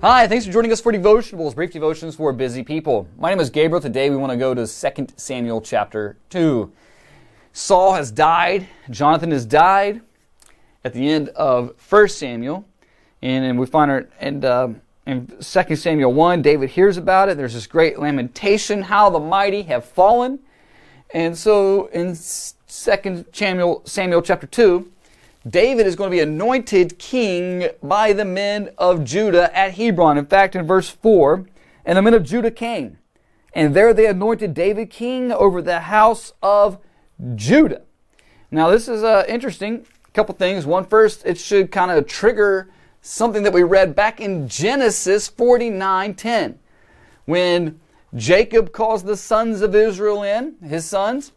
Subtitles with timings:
[0.00, 3.08] Hi, thanks for joining us for Devotionables, brief devotions for busy people.
[3.18, 3.80] My name is Gabriel.
[3.80, 6.72] Today we want to go to 2 Samuel chapter 2.
[7.52, 10.02] Saul has died, Jonathan has died
[10.84, 12.64] at the end of 1 Samuel,
[13.22, 14.68] and, and we find our, and uh,
[15.04, 17.36] in 2 Samuel 1, David hears about it.
[17.36, 20.38] There's this great lamentation, how the mighty have fallen.
[21.12, 24.92] And so in 2 Samuel, Samuel chapter 2,
[25.46, 30.18] David is going to be anointed king by the men of Judah at Hebron.
[30.18, 31.46] In fact, in verse 4,
[31.84, 32.98] and the men of Judah came,
[33.54, 36.78] and there they anointed David king over the house of
[37.34, 37.82] Judah.
[38.50, 39.86] Now, this is uh, interesting.
[40.06, 40.66] A couple things.
[40.66, 46.56] One, first, it should kind of trigger something that we read back in Genesis 49:10,
[47.26, 47.80] when
[48.14, 51.32] Jacob calls the sons of Israel in, his sons,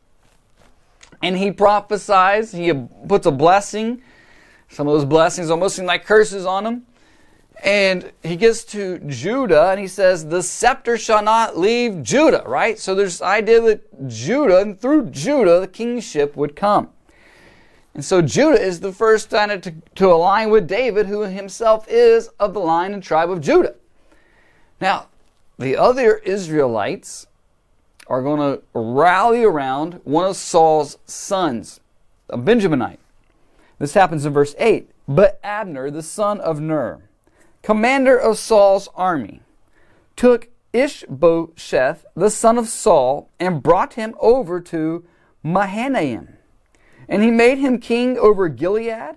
[1.21, 2.73] and he prophesies, he
[3.07, 4.01] puts a blessing.
[4.69, 6.85] Some of those blessings almost seem like curses on him.
[7.63, 12.79] And he gets to Judah and he says, The scepter shall not leave Judah, right?
[12.79, 16.89] So there's the idea that Judah, and through Judah, the kingship would come.
[17.93, 22.53] And so Judah is the first to, to align with David, who himself is of
[22.53, 23.75] the line and tribe of Judah.
[24.79, 25.07] Now,
[25.59, 27.27] the other Israelites
[28.11, 31.79] are going to rally around one of Saul's sons,
[32.29, 32.97] a Benjaminite.
[33.79, 34.89] This happens in verse 8.
[35.07, 36.99] But Abner, the son of Ner,
[37.61, 39.39] commander of Saul's army,
[40.17, 45.05] took Ishbosheth, the son of Saul, and brought him over to
[45.41, 46.35] Mahanaim.
[47.07, 49.15] And he made him king over Gilead,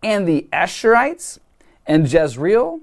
[0.00, 1.40] and the Asherites,
[1.88, 2.82] and Jezreel,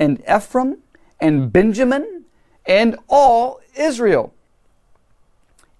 [0.00, 0.78] and Ephraim,
[1.20, 2.24] and Benjamin,
[2.66, 4.34] and all Israel.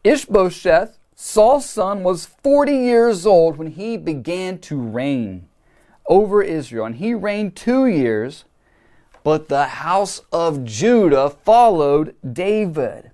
[0.05, 5.49] Ishbosheth, Saul's son, was 40 years old when he began to reign
[6.07, 6.85] over Israel.
[6.85, 8.45] And he reigned two years,
[9.23, 13.11] but the house of Judah followed David.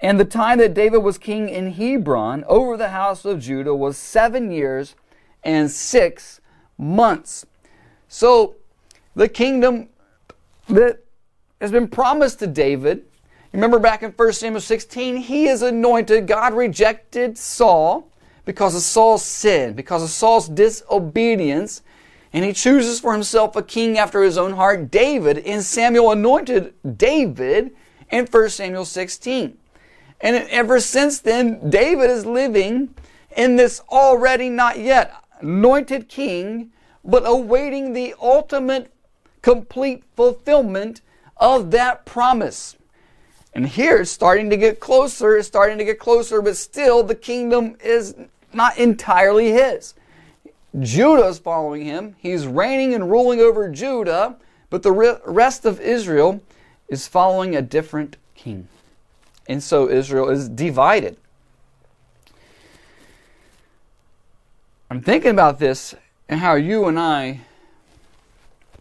[0.00, 3.96] And the time that David was king in Hebron over the house of Judah was
[3.96, 4.94] seven years
[5.42, 6.40] and six
[6.78, 7.44] months.
[8.08, 8.54] So
[9.14, 9.88] the kingdom
[10.68, 11.04] that
[11.60, 13.07] has been promised to David
[13.58, 16.28] Remember back in 1 Samuel 16, he is anointed.
[16.28, 18.08] God rejected Saul
[18.44, 21.82] because of Saul's sin, because of Saul's disobedience.
[22.32, 25.38] And he chooses for himself a king after his own heart, David.
[25.38, 27.74] And Samuel anointed David
[28.12, 29.58] in 1 Samuel 16.
[30.20, 32.94] And ever since then, David is living
[33.36, 36.70] in this already not yet anointed king,
[37.04, 38.92] but awaiting the ultimate
[39.42, 41.00] complete fulfillment
[41.38, 42.76] of that promise.
[43.54, 47.14] And here it's starting to get closer, it's starting to get closer, but still the
[47.14, 48.14] kingdom is
[48.52, 49.94] not entirely his.
[50.78, 52.14] Judah is following him.
[52.18, 54.36] He's reigning and ruling over Judah,
[54.70, 56.42] but the rest of Israel
[56.88, 58.68] is following a different king.
[59.48, 61.16] And so Israel is divided.
[64.90, 65.94] I'm thinking about this
[66.28, 67.40] and how you and I,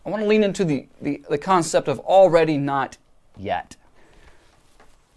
[0.06, 2.98] I want to lean into the, the, the concept of already not
[3.38, 3.76] yet.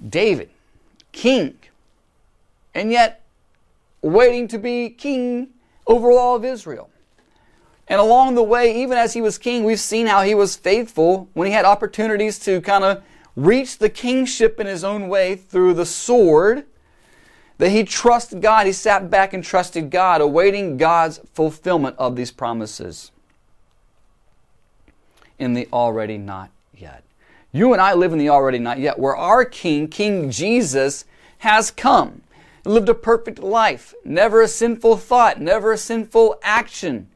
[0.08, 0.50] David,
[1.12, 1.58] king,
[2.74, 3.22] and yet
[4.02, 5.48] waiting to be king
[5.86, 6.90] over all of Israel.
[7.88, 11.28] And along the way, even as he was king, we've seen how he was faithful
[11.34, 13.02] when he had opportunities to kind of
[13.34, 16.66] reach the kingship in his own way through the sword.
[17.58, 18.66] That he trusted God.
[18.66, 23.10] He sat back and trusted God, awaiting God's fulfillment of these promises
[25.38, 27.02] in the already not yet.
[27.52, 31.04] You and I live in the already not yet, where our King, King Jesus,
[31.38, 32.22] has come,
[32.64, 37.08] lived a perfect life, never a sinful thought, never a sinful action,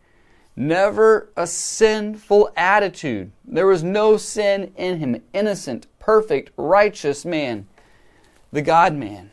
[0.56, 3.30] never a sinful attitude.
[3.44, 7.68] There was no sin in him, innocent, perfect, righteous man,
[8.52, 9.30] the God man.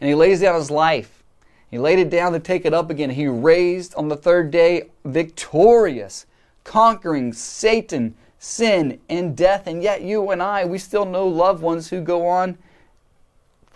[0.00, 1.22] And he lays down his life.
[1.70, 3.10] He laid it down to take it up again.
[3.10, 6.26] He raised on the third day victorious,
[6.64, 11.90] conquering Satan, sin and death, and yet you and I, we still know loved ones
[11.90, 12.58] who go on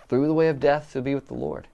[0.09, 1.69] through the way of death to be with the Lord.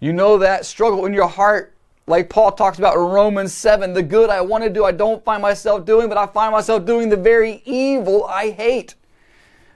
[0.00, 1.72] You know that struggle in your heart,
[2.06, 5.24] like Paul talks about in Romans 7 the good I want to do, I don't
[5.24, 8.96] find myself doing, but I find myself doing the very evil I hate.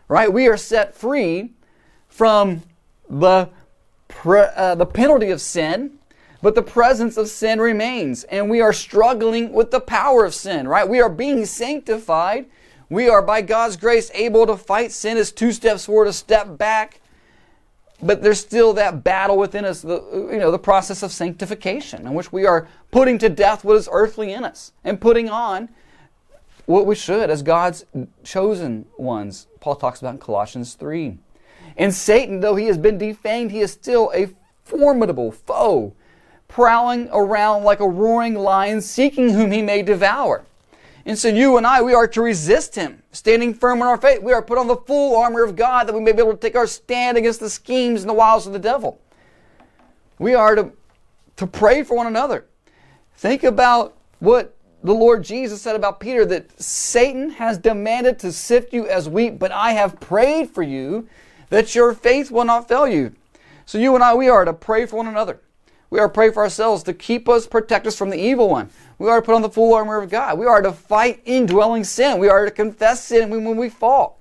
[0.06, 0.30] Right?
[0.30, 1.52] We are set free
[2.08, 2.60] from
[3.08, 3.48] the,
[4.26, 5.98] uh, the penalty of sin
[6.44, 10.68] but the presence of sin remains, and we are struggling with the power of sin,
[10.68, 10.86] right?
[10.86, 12.44] We are being sanctified.
[12.90, 16.58] We are, by God's grace, able to fight sin as two steps forward, a step
[16.58, 17.00] back.
[18.02, 22.12] But there's still that battle within us, the, you know, the process of sanctification, in
[22.12, 25.70] which we are putting to death what is earthly in us and putting on
[26.66, 27.86] what we should as God's
[28.22, 29.46] chosen ones.
[29.60, 31.16] Paul talks about in Colossians 3.
[31.78, 34.28] And Satan, though he has been defamed, he is still a
[34.62, 35.94] formidable foe,
[36.54, 40.44] prowling around like a roaring lion, seeking whom he may devour.
[41.04, 44.22] And so you and I, we are to resist him, standing firm in our faith.
[44.22, 46.38] We are put on the full armor of God that we may be able to
[46.38, 49.00] take our stand against the schemes and the wiles of the devil.
[50.20, 50.70] We are to,
[51.38, 52.44] to pray for one another.
[53.16, 54.54] Think about what
[54.84, 59.40] the Lord Jesus said about Peter that Satan has demanded to sift you as wheat,
[59.40, 61.08] but I have prayed for you
[61.50, 63.12] that your faith will not fail you.
[63.66, 65.40] So you and I, we are to pray for one another.
[65.90, 68.70] We are to pray for ourselves to keep us, protect us from the evil one.
[68.98, 70.38] We are to put on the full armor of God.
[70.38, 72.18] We are to fight indwelling sin.
[72.18, 74.18] We are to confess sin when we fall.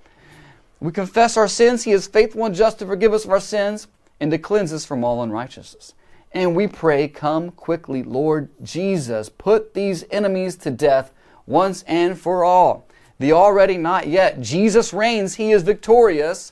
[0.80, 1.84] We confess our sins.
[1.84, 3.88] He is faithful and just to forgive us of our sins
[4.20, 5.94] and to cleanse us from all unrighteousness.
[6.34, 9.30] And we pray, come quickly, Lord Jesus.
[9.30, 11.14] Put these enemies to death
[11.46, 12.88] once and for all.
[13.20, 14.42] The already not yet.
[14.42, 15.36] Jesus reigns.
[15.36, 16.52] He is victorious.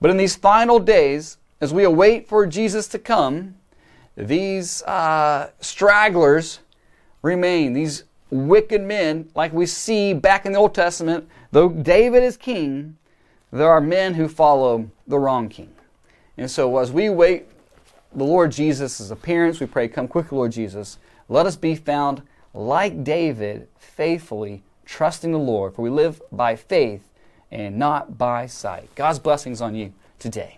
[0.00, 3.56] But in these final days, as we await for Jesus to come,
[4.18, 6.58] these uh, stragglers
[7.22, 7.72] remain.
[7.72, 12.96] These wicked men, like we see back in the Old Testament, though David is king,
[13.52, 15.72] there are men who follow the wrong king.
[16.36, 17.46] And so as we wait
[18.14, 20.98] the Lord Jesus' appearance, we pray, Come quickly, Lord Jesus.
[21.28, 22.22] Let us be found
[22.52, 27.08] like David, faithfully trusting the Lord, for we live by faith
[27.50, 28.92] and not by sight.
[28.94, 30.56] God's blessings on you today.